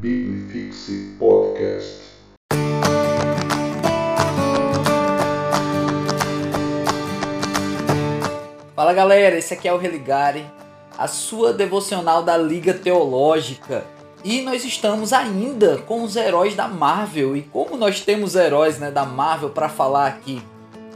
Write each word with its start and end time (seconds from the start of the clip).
Bibifixe 0.00 1.16
Podcast. 1.18 2.02
Fala 8.76 8.92
galera, 8.92 9.36
esse 9.36 9.54
aqui 9.54 9.66
é 9.66 9.72
o 9.72 9.76
Religare, 9.76 10.46
a 10.96 11.08
sua 11.08 11.52
devocional 11.52 12.22
da 12.22 12.36
Liga 12.36 12.72
Teológica. 12.72 13.84
E 14.22 14.40
nós 14.42 14.64
estamos 14.64 15.12
ainda 15.12 15.78
com 15.78 16.04
os 16.04 16.14
heróis 16.14 16.54
da 16.54 16.68
Marvel. 16.68 17.36
E 17.36 17.42
como 17.42 17.76
nós 17.76 18.00
temos 18.00 18.36
heróis 18.36 18.78
né, 18.78 18.92
da 18.92 19.04
Marvel 19.04 19.50
para 19.50 19.68
falar 19.68 20.06
aqui? 20.06 20.40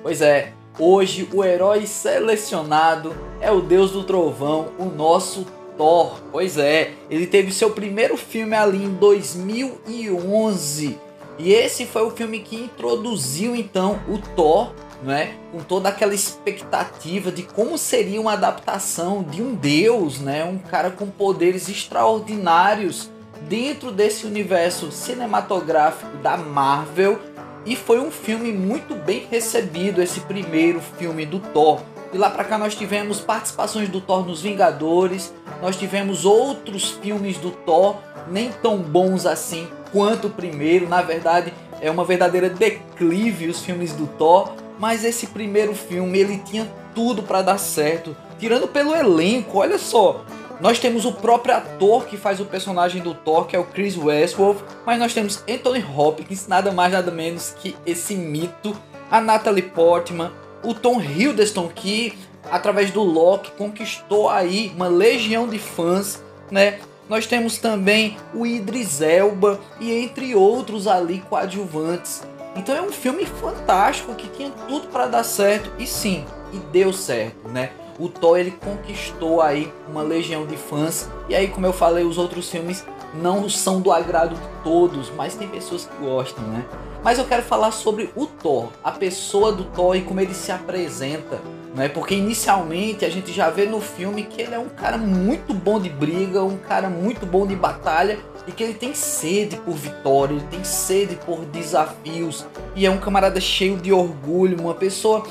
Pois 0.01 0.21
é, 0.21 0.53
hoje 0.79 1.29
o 1.35 1.43
herói 1.43 1.89
selecionado 1.89 3.13
é 3.41 3.51
o 3.51 3.61
Deus 3.61 3.91
do 3.91 4.05
Trovão, 4.05 4.69
o 4.79 4.85
nosso 4.85 5.45
Thor. 5.77 6.21
Pois 6.31 6.59
é, 6.59 6.93
ele 7.11 7.27
teve 7.27 7.53
seu 7.53 7.71
primeiro 7.71 8.17
filme 8.17 8.55
ali 8.55 8.85
em 8.85 8.95
2011. 8.95 10.99
E 11.39 11.53
esse 11.53 11.87
foi 11.87 12.03
o 12.03 12.11
filme 12.11 12.41
que 12.41 12.57
introduziu 12.57 13.57
então 13.57 14.01
o 14.09 14.19
Thor, 14.19 14.73
né? 15.03 15.35
Com 15.51 15.61
toda 15.61 15.89
aquela 15.89 16.15
expectativa 16.15 17.33
de 17.33 17.43
como 17.43 17.79
seria 17.79 18.21
uma 18.21 18.35
adaptação 18.35 19.23
de 19.23 19.43
um 19.43 19.55
deus, 19.55 20.21
né? 20.21 20.45
Um 20.45 20.59
cara 20.59 20.91
com 20.91 21.07
poderes 21.07 21.69
extraordinários 21.69 23.11
dentro 23.49 23.91
desse 23.91 24.27
universo 24.27 24.93
cinematográfico 24.93 26.17
da 26.19 26.37
Marvel. 26.37 27.19
E 27.65 27.77
foi 27.77 28.01
um 28.01 28.11
filme 28.11 28.53
muito 28.53 28.95
bem 28.95 29.27
recebido 29.31 30.03
esse 30.03 30.21
primeiro 30.21 30.81
filme 30.99 31.25
do 31.25 31.39
Thor. 31.39 31.81
De 32.13 32.19
lá 32.19 32.29
para 32.29 32.45
cá 32.45 32.59
nós 32.59 32.75
tivemos 32.75 33.21
participações 33.21 33.89
do 33.89 33.99
Thor 33.99 34.27
nos 34.27 34.43
Vingadores, 34.43 35.33
nós 35.63 35.77
tivemos 35.77 36.27
outros 36.27 36.91
filmes 36.91 37.39
do 37.39 37.51
Thor, 37.51 37.97
nem 38.29 38.53
tão 38.53 38.77
bons 38.77 39.25
assim 39.25 39.67
quanto 39.91 40.27
o 40.27 40.31
primeiro, 40.31 40.87
na 40.87 41.01
verdade 41.01 41.55
é 41.81 41.91
uma 41.91 42.05
verdadeira 42.05 42.51
declive 42.51 43.49
os 43.49 43.61
filmes 43.61 43.93
do 43.95 44.07
Thor, 44.07 44.53
mas 44.79 45.05
esse 45.05 45.29
primeiro 45.29 45.75
filme 45.75 46.19
ele 46.19 46.39
tinha 46.39 46.71
tudo 46.95 47.23
para 47.23 47.41
dar 47.41 47.59
certo, 47.59 48.15
tirando 48.39 48.69
pelo 48.69 48.95
elenco, 48.95 49.59
olha 49.59 49.79
só. 49.79 50.23
Nós 50.61 50.79
temos 50.79 51.05
o 51.05 51.13
próprio 51.13 51.57
ator 51.57 52.05
que 52.05 52.17
faz 52.17 52.39
o 52.39 52.45
personagem 52.45 53.03
do 53.03 53.15
Thor, 53.15 53.47
que 53.47 53.57
é 53.57 53.59
o 53.59 53.65
Chris 53.65 53.97
Westworth, 53.97 54.63
mas 54.87 54.99
nós 54.99 55.15
temos 55.15 55.43
Anthony 55.49 55.83
Hopkins, 55.83 56.47
nada 56.47 56.71
mais 56.71 56.93
nada 56.93 57.11
menos 57.11 57.55
que 57.59 57.75
esse 57.87 58.15
mito, 58.15 58.77
a 59.11 59.21
Natalie 59.21 59.63
Portman, 59.63 60.31
o 60.63 60.75
Tom 60.75 61.01
Hiddleston 61.01 61.69
que 61.69 62.15
através 62.51 62.91
do 62.91 63.03
Loki 63.03 63.51
conquistou 63.53 64.29
aí 64.29 64.73
uma 64.75 64.89
legião 64.89 65.49
de 65.49 65.59
fãs, 65.59 66.23
né? 66.51 66.81
Nós 67.09 67.27
temos 67.27 67.59
também 67.59 68.17
o 68.35 68.47
Idris 68.47 69.01
Elba 69.01 69.61
e 69.81 69.93
entre 69.93 70.35
outros 70.35 70.87
ali 70.87 71.23
coadjuvantes. 71.29 72.23
Então 72.57 72.77
é 72.77 72.83
um 72.83 72.93
filme 72.93 73.25
fantástico 73.27 74.15
que 74.15 74.29
tinha 74.29 74.51
tudo 74.69 74.89
para 74.89 75.07
dar 75.07 75.25
certo 75.25 75.71
e 75.79 75.87
sim, 75.87 76.25
e 76.53 76.59
deu 76.59 76.93
certo, 76.93 77.49
né? 77.49 77.71
O 77.99 78.09
Thor 78.09 78.39
ele 78.39 78.51
conquistou 78.51 79.41
aí 79.41 79.73
uma 79.89 80.03
legião 80.03 80.47
de 80.47 80.57
fãs 80.57 81.09
e 81.29 81.35
aí 81.35 81.49
como 81.49 81.67
eu 81.67 81.73
falei, 81.73 82.05
os 82.05 82.19
outros 82.19 82.49
filmes 82.49 82.85
não 83.15 83.49
são 83.49 83.81
do 83.81 83.93
agrado 83.93 84.35
de 84.35 84.63
todos, 84.63 85.11
mas 85.17 85.35
tem 85.35 85.49
pessoas 85.49 85.87
que 85.87 86.05
gostam, 86.05 86.45
né? 86.45 86.65
Mas 87.03 87.19
eu 87.19 87.25
quero 87.25 87.43
falar 87.43 87.73
sobre 87.73 88.11
o 88.15 88.27
Thor, 88.27 88.69
a 88.83 88.93
pessoa 88.93 89.51
do 89.51 89.65
Thor 89.65 89.97
e 89.97 90.03
como 90.03 90.21
ele 90.21 90.35
se 90.35 90.53
apresenta, 90.53 91.41
né? 91.75 91.89
Porque 91.89 92.15
inicialmente 92.15 93.05
a 93.05 93.11
gente 93.11 93.33
já 93.33 93.51
vê 93.51 93.67
no 93.67 93.81
filme 93.81 94.23
que 94.23 94.41
ele 94.41 94.55
é 94.55 94.59
um 94.59 94.69
cara 94.69 94.97
muito 94.97 95.53
bom 95.53 95.81
de 95.81 95.89
briga, 95.89 96.43
um 96.45 96.57
cara 96.57 96.89
muito 96.89 97.27
bom 97.27 97.47
de 97.47 97.57
batalha 97.57 98.19
e 98.47 98.53
que 98.53 98.63
ele 98.63 98.75
tem 98.75 98.95
sede 98.95 99.57
por 99.57 99.75
vitória, 99.75 100.35
ele 100.35 100.47
tem 100.51 100.63
sede 100.63 101.17
por 101.17 101.45
desafios 101.47 102.47
e 102.77 102.87
é 102.87 102.91
um 102.91 102.99
camarada 102.99 103.41
cheio 103.41 103.77
de 103.77 103.93
orgulho, 103.93 104.61
uma 104.61 104.75
pessoa 104.75 105.25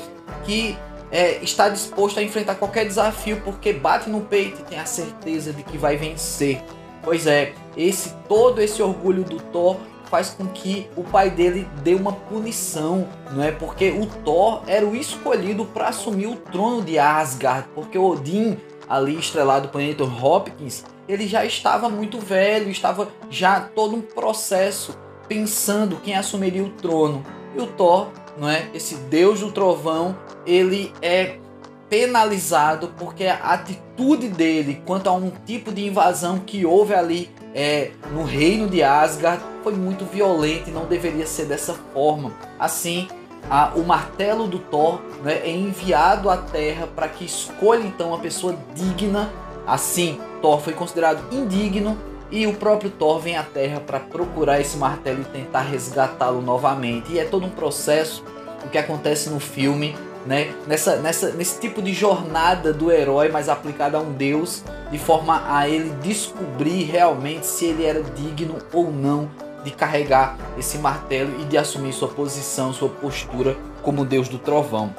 que 0.44 0.76
é, 1.10 1.42
está 1.42 1.68
disposto 1.68 2.18
a 2.18 2.22
enfrentar 2.22 2.54
qualquer 2.56 2.86
desafio 2.86 3.40
porque 3.42 3.72
bate 3.72 4.10
no 4.10 4.20
peito 4.22 4.60
e 4.60 4.64
tem 4.64 4.78
a 4.78 4.86
certeza 4.86 5.52
de 5.52 5.62
que 5.62 5.78
vai 5.78 5.96
vencer. 5.96 6.62
Pois 7.02 7.26
é, 7.26 7.52
esse 7.76 8.14
todo 8.28 8.60
esse 8.60 8.82
orgulho 8.82 9.24
do 9.24 9.36
Thor 9.36 9.76
faz 10.12 10.30
com 10.30 10.46
que 10.46 10.88
o 10.94 11.02
pai 11.02 11.30
dele 11.30 11.66
dê 11.82 11.94
uma 11.94 12.12
punição, 12.12 13.08
não 13.32 13.42
é? 13.42 13.50
Porque 13.50 13.90
o 13.90 14.06
Thor 14.06 14.62
era 14.66 14.86
o 14.86 14.94
escolhido 14.94 15.64
para 15.64 15.88
assumir 15.88 16.26
o 16.26 16.36
trono 16.36 16.82
de 16.82 16.98
Asgard, 16.98 17.66
porque 17.74 17.98
Odin, 17.98 18.58
ali 18.86 19.18
estrelado 19.18 19.68
por 19.68 19.80
Anthony 19.80 20.22
Hopkins, 20.22 20.84
ele 21.08 21.26
já 21.26 21.46
estava 21.46 21.88
muito 21.88 22.18
velho, 22.18 22.70
estava 22.70 23.08
já 23.30 23.58
todo 23.60 23.96
um 23.96 24.02
processo 24.02 24.96
pensando 25.26 25.96
quem 25.96 26.14
assumiria 26.14 26.62
o 26.62 26.68
trono. 26.68 27.24
E 27.56 27.60
o 27.60 27.66
Thor, 27.66 28.08
não 28.36 28.48
é? 28.48 28.68
Esse 28.74 28.96
deus 28.96 29.40
do 29.40 29.50
trovão, 29.50 30.16
ele 30.46 30.92
é 31.00 31.38
penalizado 31.92 32.90
porque 32.96 33.26
a 33.26 33.34
atitude 33.34 34.28
dele 34.28 34.80
quanto 34.86 35.10
a 35.10 35.12
um 35.12 35.30
tipo 35.44 35.70
de 35.70 35.86
invasão 35.86 36.38
que 36.38 36.64
houve 36.64 36.94
ali 36.94 37.28
é, 37.54 37.90
no 38.12 38.24
reino 38.24 38.66
de 38.66 38.82
Asgard 38.82 39.42
foi 39.62 39.74
muito 39.74 40.06
violento 40.06 40.70
e 40.70 40.72
não 40.72 40.86
deveria 40.86 41.26
ser 41.26 41.44
dessa 41.44 41.74
forma. 41.92 42.32
Assim, 42.58 43.08
a, 43.50 43.72
o 43.76 43.84
martelo 43.84 44.48
do 44.48 44.58
Thor 44.58 45.02
né, 45.22 45.42
é 45.44 45.50
enviado 45.50 46.30
à 46.30 46.38
Terra 46.38 46.86
para 46.86 47.08
que 47.08 47.26
escolha 47.26 47.82
então 47.82 48.08
uma 48.08 48.18
pessoa 48.20 48.56
digna. 48.74 49.30
Assim, 49.66 50.18
Thor 50.40 50.60
foi 50.62 50.72
considerado 50.72 51.22
indigno 51.30 51.98
e 52.30 52.46
o 52.46 52.54
próprio 52.54 52.88
Thor 52.90 53.18
vem 53.18 53.36
à 53.36 53.42
Terra 53.42 53.80
para 53.80 54.00
procurar 54.00 54.58
esse 54.62 54.78
martelo 54.78 55.20
e 55.20 55.24
tentar 55.26 55.60
resgatá-lo 55.60 56.40
novamente. 56.40 57.12
E 57.12 57.18
é 57.18 57.24
todo 57.26 57.44
um 57.44 57.50
processo 57.50 58.24
o 58.64 58.70
que 58.70 58.78
acontece 58.78 59.28
no 59.28 59.38
filme 59.38 59.94
né? 60.26 60.54
Nessa, 60.66 60.96
nessa, 60.96 61.30
nesse 61.30 61.60
tipo 61.60 61.82
de 61.82 61.92
jornada 61.92 62.72
do 62.72 62.90
herói, 62.90 63.28
mas 63.28 63.48
aplicada 63.48 63.98
a 63.98 64.00
um 64.00 64.12
deus, 64.12 64.62
de 64.90 64.98
forma 64.98 65.42
a 65.46 65.68
ele 65.68 65.90
descobrir 66.02 66.84
realmente 66.84 67.46
se 67.46 67.66
ele 67.66 67.84
era 67.84 68.02
digno 68.02 68.58
ou 68.72 68.90
não 68.90 69.30
de 69.64 69.70
carregar 69.70 70.36
esse 70.58 70.78
martelo 70.78 71.40
e 71.40 71.44
de 71.44 71.56
assumir 71.56 71.92
sua 71.92 72.08
posição, 72.08 72.72
sua 72.72 72.88
postura 72.88 73.56
como 73.82 74.04
deus 74.04 74.28
do 74.28 74.38
trovão. 74.38 74.94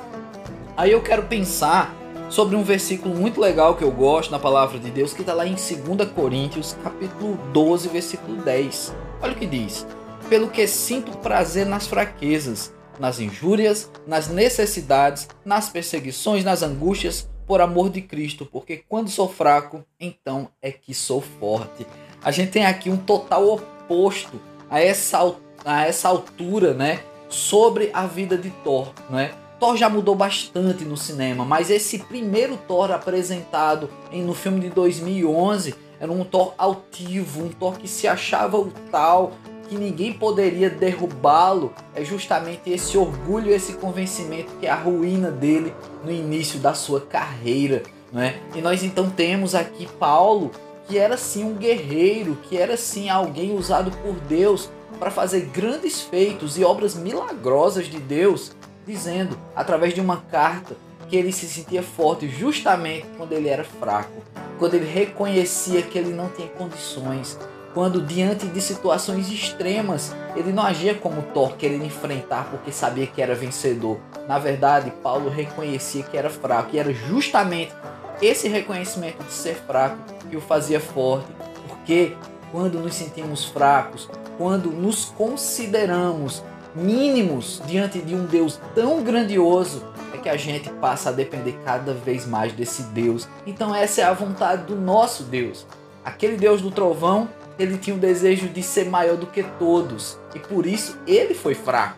Aí 0.76 0.92
eu 0.92 1.02
quero 1.02 1.24
pensar 1.24 1.94
sobre 2.30 2.56
um 2.56 2.64
versículo 2.64 3.14
muito 3.14 3.40
legal 3.40 3.76
que 3.76 3.84
eu 3.84 3.92
gosto 3.92 4.32
na 4.32 4.40
palavra 4.40 4.80
de 4.80 4.90
Deus, 4.90 5.14
que 5.14 5.22
está 5.22 5.34
lá 5.34 5.46
em 5.46 5.56
2 5.56 6.10
Coríntios, 6.12 6.76
capítulo 6.84 7.38
12, 7.52 7.90
versículo 7.90 8.38
10. 8.42 8.96
Olha 9.22 9.34
o 9.34 9.36
que 9.36 9.46
diz: 9.46 9.86
Pelo 10.30 10.48
que 10.48 10.66
sinto 10.66 11.16
prazer 11.18 11.66
nas 11.66 11.86
fraquezas 11.86 12.74
nas 13.00 13.20
injúrias, 13.20 13.92
nas 14.06 14.28
necessidades, 14.28 15.28
nas 15.44 15.70
perseguições, 15.70 16.44
nas 16.44 16.64
angústias, 16.64 17.28
por 17.46 17.62
amor 17.62 17.90
de 17.90 18.02
Cristo, 18.02 18.46
porque 18.46 18.84
quando 18.88 19.10
sou 19.10 19.28
fraco, 19.28 19.84
então 20.00 20.50
é 20.62 20.72
que 20.72 20.94
sou 20.94 21.22
forte. 21.22 21.86
A 22.24 22.32
gente 22.32 22.52
tem 22.52 22.66
aqui 22.66 22.90
um 22.90 22.98
total 22.98 23.48
oposto 23.50 24.40
a 24.70 24.80
essa, 24.80 25.36
a 25.66 25.86
essa 25.86 26.08
altura, 26.08 26.74
né? 26.74 27.02
Sobre 27.30 27.90
a 27.94 28.06
vida 28.06 28.38
de 28.38 28.50
Thor, 28.64 28.94
né? 29.10 29.34
Thor 29.60 29.76
já 29.78 29.90
mudou 29.90 30.16
bastante 30.16 30.84
no 30.84 30.98
cinema, 30.98 31.46
mas 31.46 31.70
esse 31.70 32.00
primeiro 32.00 32.58
Thor 32.58 32.92
apresentado 32.92 33.90
em, 34.12 34.22
no 34.22 34.34
filme 34.34 34.60
de 34.60 34.70
2011 34.70 35.76
era 36.00 36.12
um 36.12 36.24
Thor 36.24 36.54
altivo, 36.58 37.44
um 37.44 37.50
Thor 37.50 37.78
que 37.78 37.88
se 37.88 38.08
achava 38.08 38.58
o 38.58 38.72
tal, 38.92 39.32
que 39.68 39.76
ninguém 39.76 40.14
poderia 40.14 40.70
derrubá-lo 40.70 41.74
é 41.96 42.04
justamente 42.04 42.70
esse 42.70 42.98
orgulho, 42.98 43.52
esse 43.52 43.74
convencimento 43.74 44.52
que 44.60 44.66
é 44.66 44.70
a 44.70 44.76
ruína 44.76 45.32
dele 45.32 45.74
no 46.04 46.12
início 46.12 46.60
da 46.60 46.74
sua 46.74 47.02
carreira, 47.02 47.84
né? 48.12 48.40
E 48.54 48.62
nós 48.62 48.84
então 48.84 49.10
temos 49.10 49.56
aqui 49.56 49.88
Paulo, 50.00 50.52
que 50.88 50.98
era 50.98 51.18
sim 51.18 51.44
um 51.44 51.56
guerreiro, 51.56 52.38
que 52.44 52.58
era 52.58 52.78
sim 52.78 53.10
alguém 53.10 53.58
usado 53.58 53.92
por 54.04 54.14
Deus 54.28 54.70
para 55.00 55.10
fazer 55.10 55.42
grandes 55.48 56.02
feitos 56.02 56.58
e 56.58 56.64
obras 56.64 56.96
milagrosas 56.96 57.88
de 57.88 58.00
Deus, 58.00 58.52
dizendo 58.86 59.38
através 59.56 59.94
de 59.94 60.02
uma 60.02 60.18
carta 60.18 60.76
que 61.10 61.16
ele 61.16 61.32
se 61.32 61.48
sentia 61.48 61.84
forte 61.84 62.28
justamente 62.28 63.06
quando 63.18 63.34
ele 63.34 63.50
era 63.50 63.64
fraco, 63.64 64.24
quando 64.58 64.76
ele 64.76 64.86
reconhecia 64.86 65.82
que 65.82 65.98
ele 65.98 66.14
não 66.14 66.30
tinha 66.30 66.48
condições, 66.48 67.38
quando 67.74 68.02
diante 68.02 68.46
de 68.48 68.62
situações 68.62 69.32
extremas, 69.32 70.16
ele 70.36 70.52
não 70.52 70.64
agia 70.64 70.94
como 70.94 71.24
Thor 71.34 71.56
querendo 71.58 71.86
enfrentar 71.86 72.48
porque 72.52 72.72
sabia 72.72 73.08
que 73.08 73.22
era 73.22 73.34
vencedor. 73.34 73.98
Na 74.28 74.38
verdade, 74.38 74.92
Paulo 75.02 75.30
reconhecia 75.30 76.04
que 76.04 76.16
era 76.16 76.30
fraco 76.30 76.70
e 76.74 76.80
era 76.80 76.94
justamente 76.94 77.74
esse 78.22 78.48
reconhecimento 78.48 79.24
de 79.24 79.32
ser 79.32 79.56
fraco 79.56 79.98
que 80.30 80.38
o 80.38 80.42
fazia 80.42 80.80
forte, 80.80 81.28
porque 81.68 82.16
quando 82.52 82.80
nos 82.80 82.94
sentimos 82.94 83.44
fracos, 83.46 84.08
quando 84.38 84.70
nos 84.70 85.06
consideramos 85.06 86.44
mínimos 86.76 87.62
diante 87.66 88.00
de 88.00 88.16
um 88.16 88.26
Deus 88.26 88.60
tão 88.76 89.04
grandioso, 89.04 89.84
é 90.14 90.18
que 90.18 90.30
a 90.30 90.38
gente 90.38 90.70
passa 90.70 91.10
a 91.10 91.12
depender 91.12 91.60
cada 91.66 91.94
vez 91.94 92.26
mais 92.26 92.54
desse 92.54 92.84
Deus. 92.84 93.28
Então 93.46 93.74
essa 93.74 94.02
é 94.02 94.04
a 94.04 94.14
vontade 94.14 94.64
do 94.66 94.76
nosso 94.76 95.24
Deus. 95.24 95.66
Aquele 96.06 96.38
Deus 96.38 96.62
do 96.62 96.70
trovão 96.70 97.30
ele 97.58 97.78
tinha 97.78 97.96
o 97.96 98.00
desejo 98.00 98.48
de 98.48 98.64
ser 98.64 98.86
maior 98.86 99.18
do 99.18 99.28
que 99.28 99.44
todos 99.60 100.18
e 100.34 100.40
por 100.40 100.66
isso 100.66 100.98
ele 101.08 101.34
foi 101.34 101.54
fraco, 101.54 101.98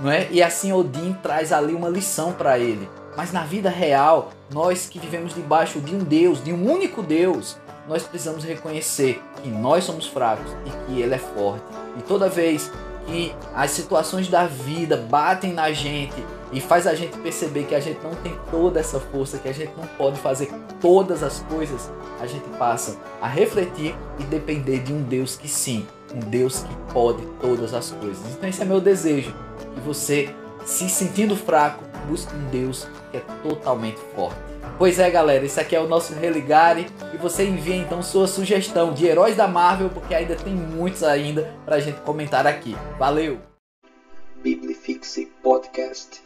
não 0.00 0.10
é? 0.10 0.28
E 0.30 0.42
assim 0.42 0.72
Odin 0.72 1.16
traz 1.22 1.52
ali 1.52 1.74
uma 1.74 1.88
lição 1.88 2.32
para 2.32 2.58
ele. 2.58 2.88
Mas 3.16 3.32
na 3.32 3.44
vida 3.44 3.68
real, 3.68 4.32
nós 4.52 4.88
que 4.88 4.98
vivemos 4.98 5.34
debaixo 5.34 5.80
de 5.80 5.94
um 5.94 5.98
Deus, 5.98 6.42
de 6.42 6.52
um 6.52 6.70
único 6.70 7.02
Deus, 7.02 7.56
nós 7.88 8.04
precisamos 8.04 8.44
reconhecer 8.44 9.20
que 9.42 9.48
nós 9.48 9.84
somos 9.84 10.06
fracos 10.06 10.50
e 10.64 10.70
que 10.70 11.00
ele 11.00 11.14
é 11.14 11.18
forte. 11.18 11.64
E 11.98 12.02
toda 12.02 12.28
vez 12.28 12.70
que 13.06 13.34
as 13.54 13.70
situações 13.70 14.28
da 14.28 14.46
vida 14.46 14.96
batem 14.96 15.52
na 15.52 15.72
gente 15.72 16.24
e 16.52 16.60
faz 16.60 16.86
a 16.86 16.94
gente 16.94 17.16
perceber 17.18 17.64
que 17.64 17.74
a 17.74 17.80
gente 17.80 18.00
não 18.02 18.14
tem 18.14 18.36
toda 18.50 18.80
essa 18.80 18.98
força, 18.98 19.38
que 19.38 19.48
a 19.48 19.52
gente 19.52 19.72
não 19.76 19.86
pode 19.86 20.18
fazer 20.18 20.50
todas 20.80 21.22
as 21.22 21.40
coisas, 21.40 21.90
a 22.20 22.26
gente 22.26 22.48
passa 22.58 22.98
a 23.20 23.28
refletir 23.28 23.94
e 24.18 24.24
depender 24.24 24.80
de 24.80 24.92
um 24.92 25.02
Deus 25.02 25.36
que 25.36 25.48
sim, 25.48 25.86
um 26.14 26.18
Deus 26.18 26.64
que 26.64 26.92
pode 26.92 27.22
todas 27.40 27.72
as 27.72 27.90
coisas. 27.92 28.22
Então 28.32 28.48
esse 28.48 28.62
é 28.62 28.64
meu 28.64 28.80
desejo, 28.80 29.34
que 29.74 29.80
você, 29.80 30.34
se 30.64 30.88
sentindo 30.88 31.36
fraco, 31.36 31.84
busque 32.08 32.34
um 32.34 32.50
Deus 32.50 32.86
que 33.10 33.18
é 33.18 33.22
totalmente 33.42 33.98
forte. 34.14 34.40
Pois 34.78 34.98
é, 34.98 35.10
galera, 35.10 35.44
esse 35.44 35.60
aqui 35.60 35.76
é 35.76 35.80
o 35.80 35.86
nosso 35.86 36.14
Religare 36.14 36.86
e 37.12 37.16
você 37.16 37.44
envia 37.44 37.76
então 37.76 38.02
sua 38.02 38.26
sugestão 38.26 38.94
de 38.94 39.06
heróis 39.06 39.36
da 39.36 39.46
Marvel, 39.46 39.90
porque 39.90 40.14
ainda 40.14 40.36
tem 40.36 40.54
muitos 40.54 41.02
ainda 41.02 41.54
pra 41.64 41.80
gente 41.80 42.00
comentar 42.00 42.46
aqui. 42.46 42.76
Valeu! 42.98 43.38
Biblifixe 44.42 45.26
Podcast 45.42 46.19